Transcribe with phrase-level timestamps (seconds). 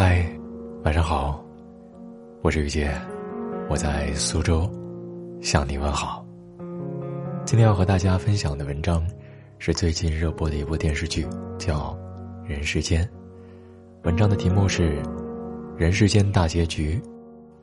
[0.00, 0.24] 嗨，
[0.84, 1.44] 晚上好，
[2.40, 2.88] 我是雨杰，
[3.68, 4.70] 我在苏州
[5.40, 6.24] 向你问好。
[7.44, 9.04] 今天要和大家分享的文章
[9.58, 11.26] 是最近热播的一部电视剧，
[11.58, 11.98] 叫
[12.48, 13.04] 《人世间》。
[14.04, 15.02] 文章的题目是
[15.76, 16.94] 《人世间大结局》，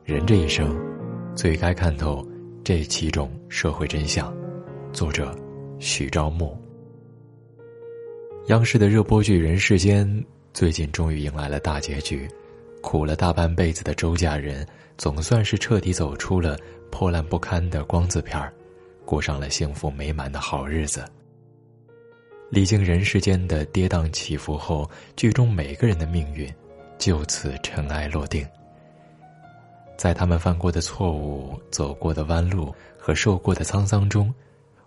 [0.04, 0.78] 人这一生
[1.38, 2.22] 最该看透
[2.66, 4.36] 这七种社会真相。
[4.92, 5.34] 作者
[5.80, 6.54] 许昭木。
[8.48, 10.06] 央视的热播剧《人世间》。
[10.56, 12.26] 最近终于迎来了大结局，
[12.82, 14.66] 苦了大半辈子的周家人，
[14.98, 16.58] 总算是彻底走出了
[16.90, 18.54] 破烂不堪的光字片儿，
[19.04, 21.04] 过上了幸福美满的好日子。
[22.50, 26.50] 历经人世间的跌宕起伏后，剧中每个人的命运
[26.98, 28.48] 就此尘埃落定。
[29.98, 34.34] 在他们犯过的错误、走过的弯路和受过的沧桑中，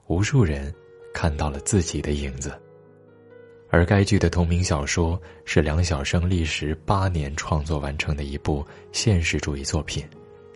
[0.07, 0.75] 无数人
[1.13, 2.59] 看到了自己的影子。
[3.71, 10.03] 而该剧的同名小说是梁晓声历时八年创作完成的一部现实主义作品，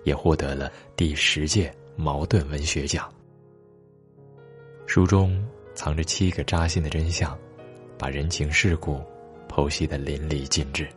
[0.05, 3.13] 也获得了第十届茅盾文学奖。
[4.87, 7.39] 书中藏着七个扎心的真相，
[7.99, 8.99] 把人情世故
[9.47, 10.89] 剖析的淋漓尽致。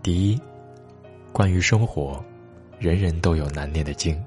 [0.00, 0.40] 第一，
[1.32, 2.24] 关于生活，
[2.78, 4.24] 人人都有难念的经，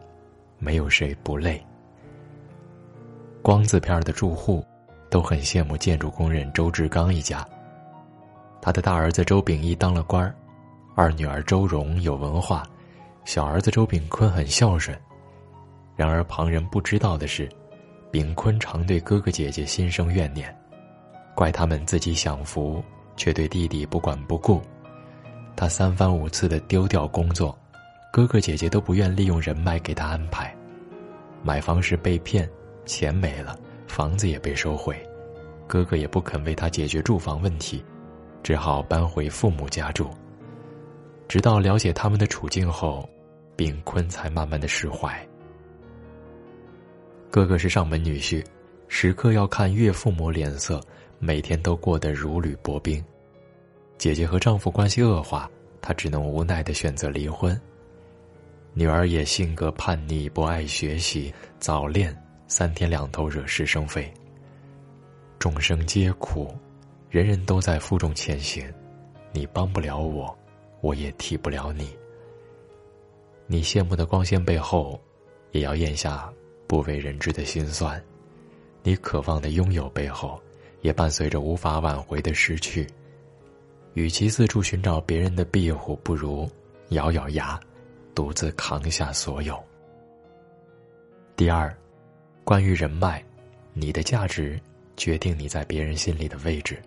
[0.60, 1.66] 没有谁不累。
[3.42, 4.62] 光字片的住户。
[5.16, 7.48] 都很羡慕建筑工人周志刚一家。
[8.62, 10.36] 他的大儿子周秉义当了官儿，
[10.94, 12.64] 二女儿周蓉有文化，
[13.24, 14.94] 小儿子周秉坤很孝顺。
[15.96, 17.48] 然而旁人不知道的是，
[18.12, 20.54] 秉坤常对哥哥姐姐心生怨念，
[21.34, 22.84] 怪他们自己享福，
[23.16, 24.62] 却对弟弟不管不顾。
[25.56, 27.58] 他三番五次的丢掉工作，
[28.12, 30.54] 哥哥姐姐都不愿利用人脉给他安排。
[31.42, 32.50] 买房时被骗，
[32.86, 33.58] 钱没了。
[33.88, 34.96] 房子也被收回，
[35.68, 37.84] 哥哥也不肯为他解决住房问题，
[38.44, 40.10] 只好搬回父母家住。
[41.28, 43.10] 直到了解他们的处境后，
[43.56, 45.28] 炳坤才慢慢的释怀。
[47.32, 48.46] 哥哥是上门女婿，
[48.88, 50.80] 时刻要看岳父母脸色，
[51.20, 53.04] 每天都过得如履薄冰。
[53.98, 55.50] 姐姐和丈夫关系恶化，
[55.82, 57.60] 她只能无奈的选择离婚。
[58.74, 62.16] 女儿也性格叛逆，不爱学习，早恋。
[62.48, 64.12] 三天两头惹是生非。
[65.40, 66.56] 众生皆苦，
[67.10, 68.72] 人人都在负重前行，
[69.32, 70.36] 你帮不了我，
[70.82, 71.96] 我也替不了你。
[73.48, 75.00] 你羡慕的光鲜背后，
[75.52, 76.32] 也要咽下
[76.68, 78.00] 不为人知的辛酸；
[78.82, 80.42] 你渴望的拥有背后，
[80.82, 82.88] 也伴随着无法挽回的失去。
[83.94, 86.50] 与其四处寻找别人的庇护，不如
[86.90, 87.60] 咬咬牙，
[88.16, 89.62] 独自扛下所有。
[91.36, 91.76] 第二。
[92.46, 93.24] 关于人脉，
[93.74, 94.62] 你的价值
[94.96, 96.80] 决定你在别人心里的位置。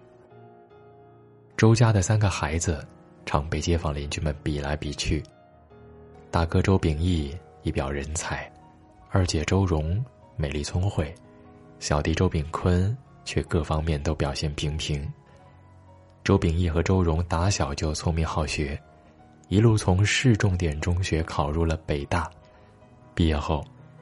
[1.56, 2.86] 周家的三个孩子
[3.26, 5.20] 常被街坊邻居们比来比去。
[6.30, 8.48] 大哥周秉义一表人才，
[9.10, 10.02] 二姐周蓉
[10.36, 11.12] 美丽聪慧，
[11.80, 15.12] 小弟周秉坤却各方面都表现平平。
[16.22, 18.80] 周秉义和周蓉打小就聪明好学，
[19.48, 22.30] 一路从市重点中学考入了北大，
[23.12, 23.60] 毕业后。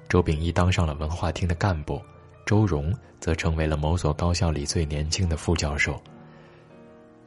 [0.09, 2.01] 周秉义当上了文化厅的干部，
[2.45, 6.01] 周荣则成为了某所高校里最年轻的副教授。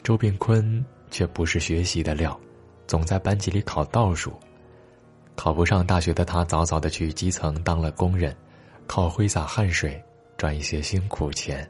[0.01, 2.39] 周秉坤却不是学习的料，
[2.87, 4.33] 总在班级里考倒数。
[5.35, 8.35] 考不上大学的他，早早的去基层当了工人，
[8.87, 10.01] 靠挥洒汗水
[10.37, 11.69] 赚一些辛苦钱。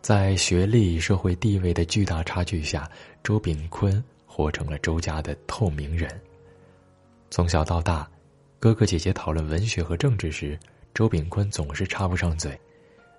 [0.00, 2.88] 在学历、社会地位的巨大差距下，
[3.22, 6.08] 周秉坤活成了周家的透明人。
[7.30, 8.08] 从小到大。
[8.62, 10.56] 哥哥姐姐讨论文学和政治时，
[10.94, 12.56] 周炳坤总是插不上嘴。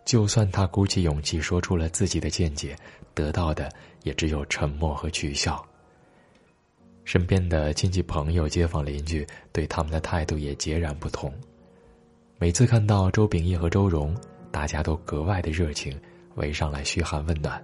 [0.06, 2.74] 就算他鼓起勇气说出了自己的见解，
[3.14, 3.70] 得到的
[4.04, 5.62] 也只有沉默和取笑。
[7.04, 11.30] 身边的亲戚朋友、街坊邻居对他们的态度也截然不同。
[12.40, 14.16] 每次看到周秉义和周荣，
[14.50, 15.94] 大家都格外的热情，
[16.36, 17.62] 围上来嘘寒问暖。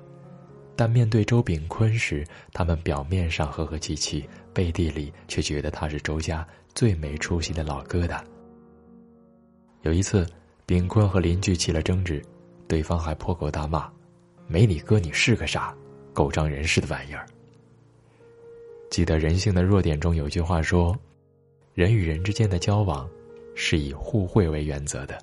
[0.75, 6.45] 但面对周炳坤时，他们表面上和和气气，背地里却觉得他是周家。
[6.73, 8.21] 最没出息的老疙瘩。
[9.81, 10.27] 有一次，
[10.65, 12.21] 炳坤和邻居起了争执，
[12.67, 13.89] 对方还破口大骂
[14.47, 15.75] ：“没你哥，你是个啥？
[16.13, 17.25] 狗仗人势的玩意儿。”
[18.91, 20.97] 记得《人性的弱点》中有句话说
[21.73, 23.09] ：“人与人之间的交往，
[23.55, 25.17] 是以互惠为原则的。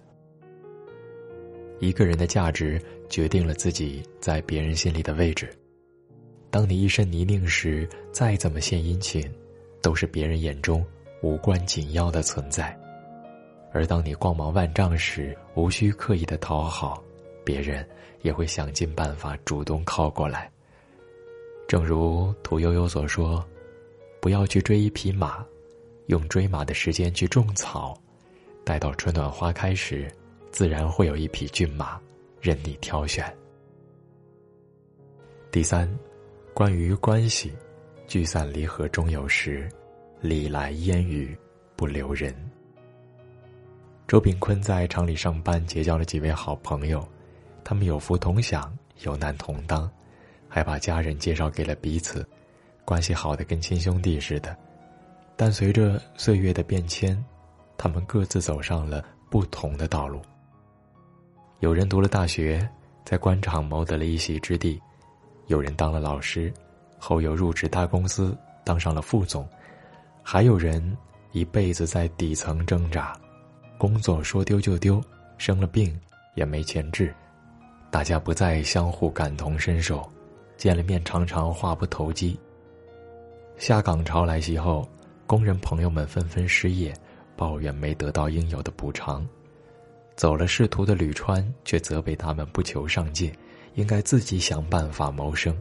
[1.79, 5.51] 一个人的价值决定了自己在别人心里的位置。
[6.51, 9.31] 当你一身泥泞时，再怎么献殷勤，
[9.83, 10.83] 都是别人眼中。”
[11.23, 12.77] 无关紧要的存在，
[13.73, 17.03] 而当你光芒万丈时，无需刻意的讨好，
[17.45, 17.87] 别人
[18.23, 20.51] 也会想尽办法主动靠过来。
[21.67, 23.45] 正如屠呦呦所说
[24.21, 25.45] ：“不要去追一匹马，
[26.07, 27.99] 用追马的时间去种草，
[28.65, 30.09] 待到春暖花开时，
[30.51, 32.01] 自然会有一匹骏马
[32.41, 33.25] 任你挑选。”
[35.51, 35.93] 第三，
[36.55, 37.53] 关于关系，
[38.07, 39.69] 聚散离合终有时，
[40.29, 41.37] 礼来烟雨
[41.77, 42.35] 不留人。
[44.09, 47.07] 周炳坤在厂里上班，结交了几位好朋友，
[47.63, 49.91] 他们有福同享，有难同当。
[50.49, 52.27] 还把家人介绍给了彼此，
[52.85, 54.57] 关系好的跟亲兄弟似的。
[55.37, 57.23] 但随着岁月的变迁，
[57.77, 60.23] 他们各自走上了不同的道路。
[61.61, 62.67] 有人读了大学，
[63.05, 64.81] 在官场谋得了一席之地；
[65.47, 66.53] 有人当了老师，
[66.99, 69.45] 后又入职大公司，当上了副总；
[70.29, 70.83] 还有人
[71.31, 73.17] 一辈子在底层挣扎，
[73.79, 75.01] 工作说丢就丢，
[75.39, 75.97] 生了病
[76.35, 77.15] 也没钱治，
[77.93, 80.05] 大家不再相互感同身受。
[80.57, 82.37] 见了面，常常话不投机。
[83.57, 84.85] 下岗潮来袭后，
[85.29, 86.93] 工人朋友们纷纷失业，
[87.37, 89.25] 抱怨没得到应有的补偿。
[90.17, 93.33] 走了仕途的吕川却责备他们不求上进，
[93.75, 95.57] 应该自己想办法谋生。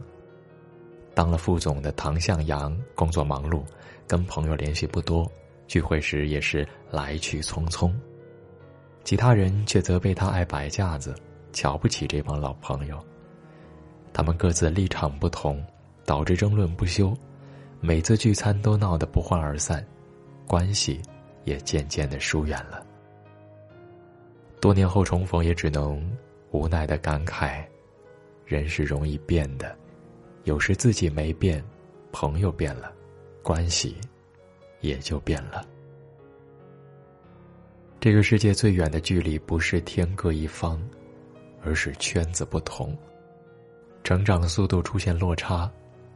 [1.14, 3.62] 当了副总的唐向阳工作忙碌，
[4.06, 5.30] 跟朋友联系不多，
[5.66, 7.92] 聚会时也是来去匆匆。
[9.04, 11.14] 其他人却责备他爱摆架子，
[11.52, 12.98] 瞧不起这帮老朋友。
[14.12, 15.64] 他们各自立场不同，
[16.04, 17.14] 导致争论不休，
[17.80, 19.86] 每次聚餐都闹得不欢而散，
[20.46, 21.00] 关系
[21.44, 22.84] 也渐渐的疏远了。
[24.60, 26.02] 多年后重逢，也只能
[26.50, 27.64] 无奈的感慨：
[28.44, 29.76] 人是容易变的，
[30.44, 31.62] 有时自己没变，
[32.10, 32.90] 朋友变了，
[33.46, 33.96] 关系
[34.80, 35.64] 也就变了。
[38.00, 40.82] 这个世界最远的距离，不是天各一方，
[41.62, 42.98] 而是圈子不同。
[44.02, 45.70] 成长速度出现落差，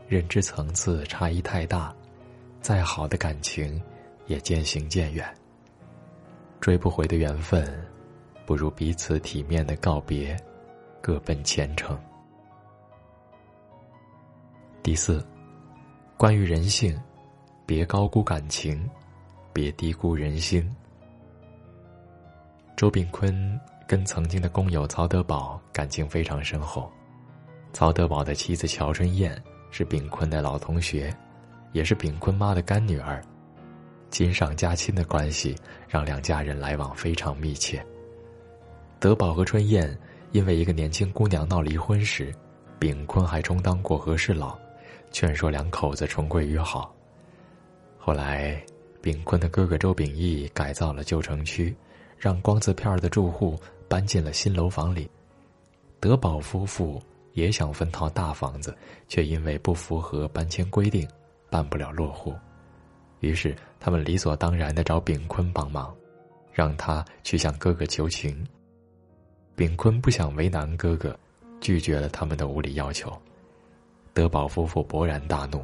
[0.09, 1.95] 认知层次差异太大，
[2.61, 3.81] 再好的感情
[4.27, 5.33] 也渐行渐远。
[6.61, 7.65] 追不回的缘分，
[8.45, 10.37] 不如彼此体面的告别，
[11.01, 11.97] 各奔前程。
[14.83, 15.25] 第四，
[16.17, 17.01] 关于人性，
[17.71, 18.85] 别高估感情，
[19.53, 20.69] 别低估人心。
[22.77, 26.91] 周炳坤跟曾经的工友曹德宝感情非常深厚。
[27.73, 29.41] 曹德宝的妻子乔春燕
[29.71, 31.17] 是炳坤的老同学，
[31.71, 33.23] 也是炳坤妈的干女儿，
[34.11, 35.55] 亲上加亲的关系
[35.87, 37.81] 让两家人来往非常密切。
[38.99, 39.97] 德宝和春燕
[40.33, 42.35] 因为一个年轻姑娘闹离婚时，
[42.81, 44.59] 炳坤还充当过和事佬，
[45.13, 46.93] 劝说两口子重归于好。
[48.01, 48.61] 后来，
[49.01, 51.77] 炳坤的哥哥周秉义改造了旧城区，
[52.19, 55.09] 让光字片的住户搬进了新楼房里，
[56.01, 57.01] 德宝夫妇。
[57.35, 58.77] 也想分套大房子，
[59.07, 61.09] 却因为不符合搬迁规定，
[61.49, 62.35] 办不了落户。
[63.21, 65.95] 于是他们理所当然的找炳坤帮忙，
[66.53, 68.45] 让他去向哥哥求情。
[69.55, 71.17] 炳坤不想为难哥哥，
[71.61, 73.17] 拒绝了他们的无理要求。
[74.13, 75.63] 德宝夫妇勃然大怒，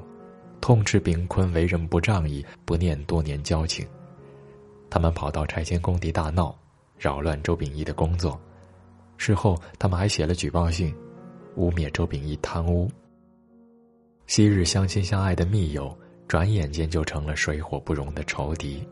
[0.60, 3.86] 痛斥炳坤为人不仗义，不念多年交情。
[4.90, 6.56] 他们跑到拆迁工地大闹，
[6.98, 8.40] 扰乱周秉义的工作。
[9.16, 10.94] 事后，他们还写了举报信。
[11.56, 12.86] 污蔑周秉义贪污。
[14.26, 15.96] 昔日相亲相爱的密友，
[16.28, 18.86] 转眼间就成了水火不容的仇敌。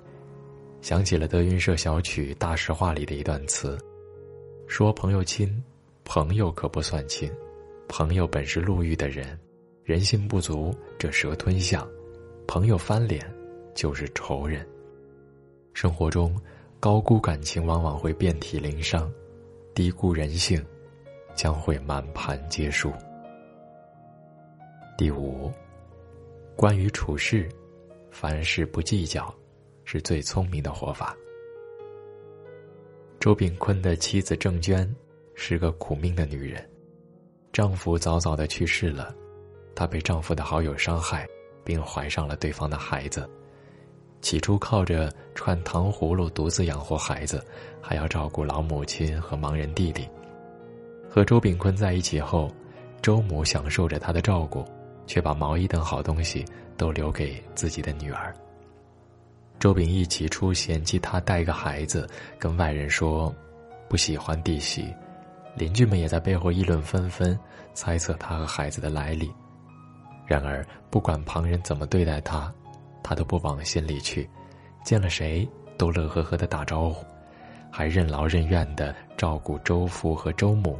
[0.81, 3.79] 想起了德云社小曲《大实话》里的一段词，
[4.67, 5.63] 说：“朋友亲，
[6.05, 7.31] 朋友可不算亲。
[7.87, 9.39] 朋友本是路遇的人，
[9.85, 11.87] 人心不足，这蛇吞象；
[12.47, 13.25] 朋友翻脸，
[13.75, 14.67] 就是仇人。”
[15.73, 16.35] 生活中，
[16.81, 19.13] 高估感情往往会遍体鳞伤，
[19.75, 20.65] 低估人性。
[21.37, 22.93] 将会满盘皆输。
[24.97, 25.51] 第五，
[26.55, 27.49] 关于处事，
[28.09, 29.35] 凡事不计较，
[29.85, 31.13] 是最聪明的活法。
[33.19, 34.89] 周炳坤的妻子郑娟
[35.35, 36.65] 是个苦命的女人，
[37.53, 39.13] 丈夫早早的去世了，
[39.75, 41.27] 她被丈夫的好友伤害，
[41.65, 43.29] 并怀上了对方的孩子。
[44.21, 47.45] 起初靠着串糖葫芦独自养活孩子，
[47.81, 50.09] 还要照顾老母亲和盲人弟弟。
[51.11, 52.51] 和周炳坤在一起后，
[53.03, 54.65] 周母享受着他的照顾，
[55.07, 56.43] 却把毛衣等好东西
[56.79, 58.35] 都留给自己的女儿。
[59.61, 63.35] 周秉义起初嫌弃他带个孩子，跟外人说
[63.89, 64.93] 不喜欢弟媳，
[65.55, 67.39] 邻居们也在背后议论纷纷，
[67.75, 69.31] 猜测他和孩子的来历。
[70.35, 72.53] 然而，不管旁人怎么对待他，
[73.05, 74.29] 他都不往心里去，
[74.85, 75.49] 见了谁
[75.79, 77.07] 都乐呵呵的打招呼，
[77.71, 80.77] 还任劳任怨的照顾周父和周母。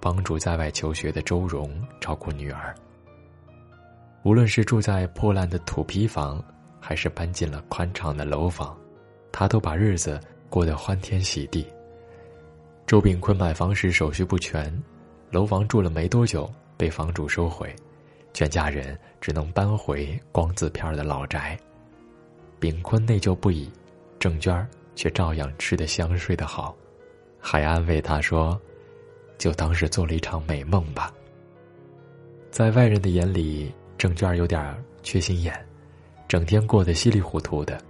[0.00, 2.74] 帮助在外求学的周荣照顾女儿。
[4.22, 6.44] 无论是住在破烂的土坯房，
[6.78, 8.76] 还是搬进了宽敞的楼房，
[9.32, 10.20] 他都把日子
[10.50, 11.66] 过得欢天喜地。
[12.86, 14.70] 周炳坤买房时手续不全，
[15.30, 17.74] 楼房住了没多久被房主收回，
[18.34, 21.58] 全家人只能搬回光字片的老宅。
[22.60, 23.70] 炳坤内疚不已，
[24.18, 26.76] 郑娟却照样吃得香睡得好，
[27.40, 28.60] 还安慰他说
[29.38, 31.10] ：“就当是做了一场美梦吧。”
[32.50, 35.54] 在外人的眼里，郑娟有点缺心眼，
[36.28, 37.80] 整天过得稀里糊涂的。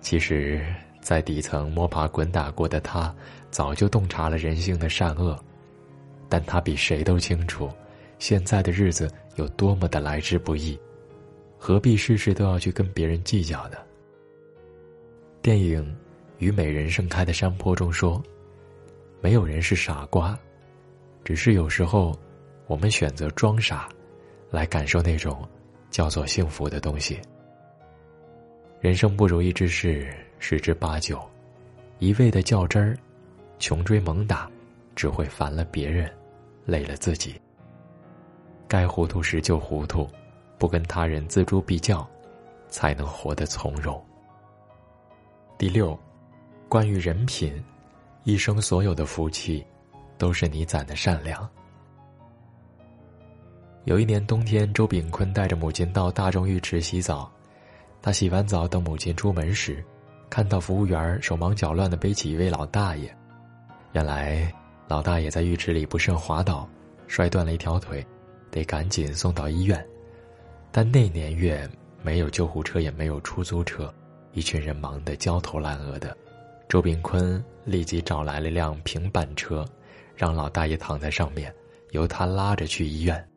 [0.00, 0.66] 其实。
[0.98, 3.14] 在底层摸爬滚打过的他，
[3.48, 5.38] 早就洞察了人性的善恶，
[6.28, 7.70] 但他比谁都清楚，
[8.18, 10.78] 现在的日子有多么的来之不易，
[11.56, 13.78] 何必事事都要去跟别人计较呢？
[15.40, 15.82] 电影
[16.38, 18.22] 《虞美人盛开的山坡》中说
[19.22, 20.38] ：“没有人是傻瓜，
[21.24, 22.18] 只是有时候，
[22.66, 23.88] 我们选择装傻，
[24.50, 25.48] 来感受那种
[25.90, 27.18] 叫做幸福的东西。”
[28.80, 30.12] 人生不如意之事。
[30.38, 31.18] 十之八九，
[31.98, 32.94] 一味的较真儿，
[33.58, 34.50] 穷追猛打，
[34.94, 36.12] 只会烦了别人，
[36.66, 37.34] 累了自己。
[38.68, 40.08] 该糊涂时就糊涂，
[40.58, 42.06] 不跟他人锱铢必较，
[42.68, 44.02] 才能活得从容。
[45.56, 45.98] 第六，
[46.68, 47.62] 关于人品，
[48.24, 49.64] 一生所有的福气，
[50.18, 51.48] 都是你攒的善良。
[53.84, 57.30] 有一年冬天，周炳坤带着母亲到大众浴池洗澡，
[58.02, 59.84] 他洗完澡等母亲出门时。
[60.28, 63.16] 看到服务员手忙脚乱的背起一位老大爷，
[63.92, 64.52] 原来
[64.88, 66.68] 老大爷在浴池里不慎滑倒，
[67.06, 68.04] 摔断了一条腿，
[68.56, 69.86] 得赶紧送到医院。
[70.72, 71.68] 但那年月
[72.02, 73.92] 没有救护车，也没有出租车，
[74.32, 76.16] 一群人忙得焦头烂额的。
[76.68, 79.62] 周炳坤立即找来了辆平板车，
[80.16, 81.54] 让老大爷躺在上面，
[81.90, 83.28] 由他拉着去医院。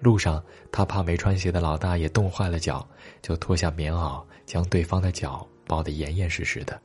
[0.00, 0.42] 路上，
[0.72, 2.86] 他怕没穿鞋的老大爷冻坏了脚，
[3.22, 5.46] 就脱下棉袄将对方的脚。
[5.68, 6.80] 包得严严实实的，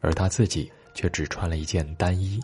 [0.00, 2.38] 而他自己却只穿了一件单衣，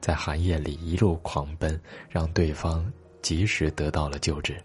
[0.00, 2.90] 在寒夜里一路狂奔，让对方
[3.26, 4.56] 及时得到了救治。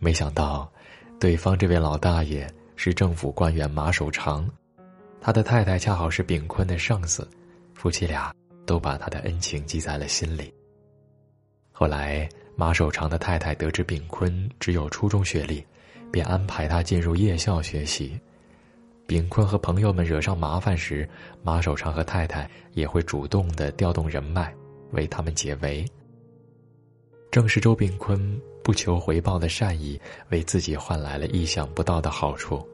[0.00, 0.68] 没想到，
[1.20, 4.50] 对方这位老大爷是政府官员马守常，
[5.20, 7.30] 他的太太恰好是炳坤的上司，
[7.74, 8.34] 夫妻俩
[8.66, 10.52] 都把他的恩情记在了心里。
[11.70, 15.64] 后来，马守常的太太得知炳坤只有初中学历，
[16.10, 18.20] 便安排他进入夜校学习。
[19.06, 21.08] 炳坤和朋友们惹上麻烦时，
[21.44, 24.52] 马守常和太太也会主动的调动人脉，
[24.90, 25.88] 为他们解围。
[27.32, 29.98] 正是周炳坤不求回报的善意，
[30.28, 32.64] 为自己换来了意想不到的好处。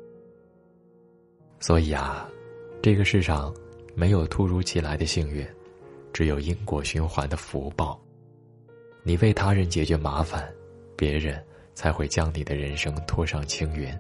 [1.60, 2.28] 所以啊，
[2.82, 3.54] 这个世上
[3.94, 5.46] 没有突如其来的幸运，
[6.12, 7.98] 只有因果循环的福报。
[9.04, 10.52] 你为他人解决麻烦，
[10.96, 11.40] 别人
[11.72, 13.96] 才会将你的人生拖上青云。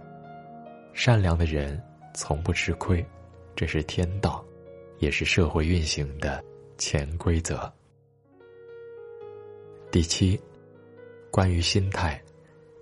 [0.92, 1.80] 善良的人。
[2.14, 3.04] 从不吃亏，
[3.54, 4.44] 这是天道，
[4.98, 6.42] 也是社会运行的
[6.76, 7.72] 潜规则。
[9.92, 10.40] 第七，
[11.30, 12.20] 关于心态，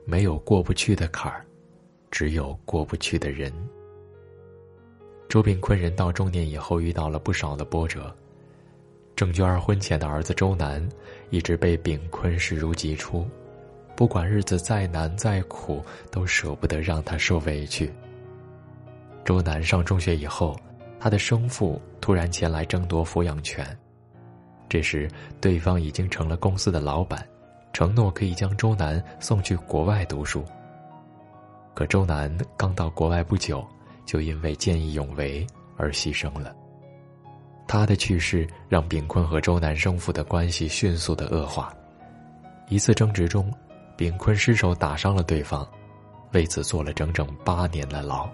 [0.04, 1.44] 没有过不去的坎儿，
[2.10, 3.52] 只有过不去的人。
[5.28, 8.14] 周炳坤人到中年以后，遇到了不少的波折。
[9.16, 10.86] 郑娟儿婚前的儿子周南，
[11.30, 13.26] 一直被炳坤视如己出，
[13.96, 17.90] 不管日子再难再苦，都舍不得让他受委屈。
[19.24, 20.54] 周南上中学以后，
[21.00, 23.66] 他的生父突然前来争夺抚养权。
[24.68, 25.10] 这时，
[25.40, 27.26] 对方已经成了公司的老板，
[27.76, 30.42] 承诺可以将周南送去国外读书。
[31.74, 33.62] 可周南刚到国外不久，
[34.06, 36.56] 就因为见义勇为而牺牲了。
[37.68, 41.70] 他的去世让炳坤和周南生父的关系迅速的恶化。
[42.70, 43.52] 一次争执中，
[43.94, 45.68] 炳坤失手打伤了对方，
[46.32, 48.26] 为此坐了整整八年的牢。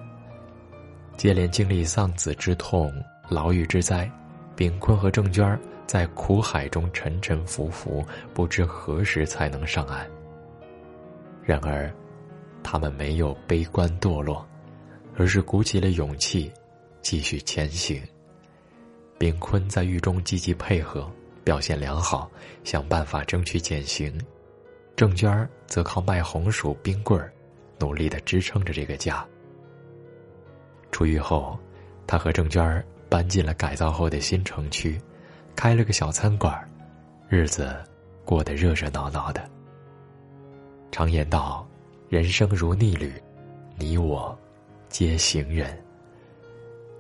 [1.17, 2.93] 接连经历丧子之痛、
[3.29, 4.09] 牢狱之灾，
[4.55, 5.59] 炳坤和郑娟儿
[5.93, 10.11] 在苦海中沉沉浮浮，不知何时才能上岸。
[11.45, 11.93] 然而，
[12.63, 14.43] 他们没有悲观堕落，
[15.19, 16.51] 而是鼓起了勇气，
[17.03, 18.03] 继续前行。
[19.19, 21.13] 炳坤在狱中积极配合，
[21.45, 22.31] 表现良好，
[22.65, 24.19] 想办法争取减刑；
[24.97, 27.31] 郑娟儿则靠卖红薯、冰棍儿，
[27.79, 29.23] 努力的支撑着这个家。
[30.91, 31.59] 出狱后，
[32.07, 34.99] 他和郑娟儿搬进了改造后的新城区，
[35.55, 36.59] 开了个小餐馆，
[37.29, 37.75] 日子
[38.25, 39.49] 过得热热闹闹的。
[40.91, 41.67] 常言道
[42.09, 43.13] ：“人生如逆旅，
[43.77, 44.37] 你我
[44.89, 45.79] 皆行人。”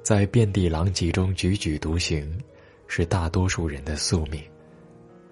[0.02, 2.38] 在遍地狼藉中踽踽独行，
[2.87, 4.42] 是大多数人的宿命。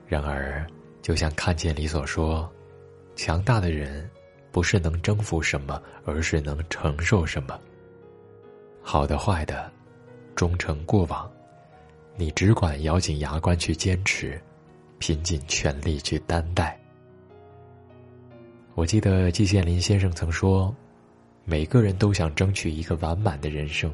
[0.07, 0.67] 然而，
[1.03, 2.51] 就像看见里所说
[3.17, 4.09] ：“强大的人，
[4.53, 7.59] 不是能征服什么，而是能承受什么。
[8.83, 9.71] 好的、坏的，
[10.35, 11.31] 终成过往，
[12.17, 14.41] 你只管咬紧牙关去坚持，
[14.99, 16.79] 拼尽全力去担待。
[18.75, 20.75] 我记得季羡林先生曾说
[21.45, 23.93] ：“每个人都想争取一个完满的人生。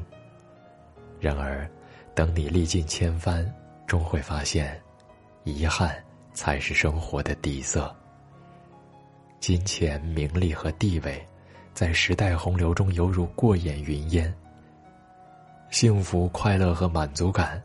[1.19, 1.69] 然而，
[2.13, 3.49] 等你历尽千帆，
[3.85, 4.79] 终会发现，
[5.43, 5.95] 遗憾
[6.33, 7.93] 才是生活的底色。
[9.39, 11.25] 金钱、名利和地位，
[11.73, 14.33] 在时代洪流中犹如过眼云烟。
[15.69, 17.61] 幸福、快乐和满足感，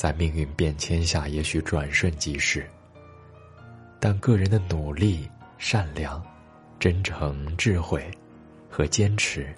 [0.00, 2.66] 在命运变迁下也许转瞬即逝。
[3.98, 5.28] 但个人的努力、
[5.58, 6.24] 善良。”
[6.80, 8.10] 真诚、智慧
[8.70, 9.54] 和坚持，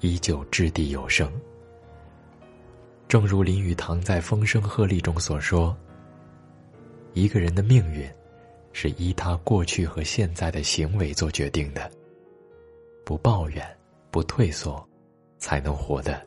[0.00, 1.32] 依旧掷地有声。
[3.08, 5.74] 正如林语堂在《风声鹤唳》中所说
[7.14, 8.06] ：“一个人的命运，
[8.74, 11.90] 是依他过去和现在的行为做决定的。
[13.02, 13.66] 不抱怨，
[14.10, 14.86] 不退缩，
[15.38, 16.22] 才能活得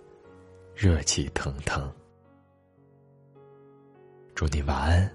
[0.73, 1.87] 热气腾腾。”
[4.35, 5.09] 祝你晚安。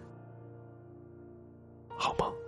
[1.89, 2.40] 好梦。